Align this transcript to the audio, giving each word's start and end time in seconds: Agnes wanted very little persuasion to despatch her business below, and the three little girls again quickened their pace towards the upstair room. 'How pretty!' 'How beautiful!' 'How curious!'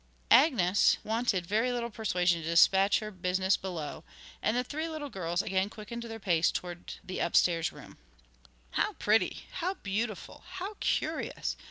Agnes 0.31 0.97
wanted 1.03 1.45
very 1.45 1.71
little 1.71 1.91
persuasion 1.91 2.41
to 2.41 2.47
despatch 2.47 2.97
her 3.01 3.11
business 3.11 3.55
below, 3.55 4.03
and 4.41 4.57
the 4.57 4.63
three 4.63 4.89
little 4.89 5.11
girls 5.11 5.43
again 5.43 5.69
quickened 5.69 6.01
their 6.01 6.17
pace 6.17 6.51
towards 6.51 6.97
the 7.03 7.21
upstair 7.21 7.61
room. 7.71 7.99
'How 8.71 8.93
pretty!' 8.93 9.45
'How 9.59 9.75
beautiful!' 9.75 10.43
'How 10.53 10.75
curious!' 10.79 11.55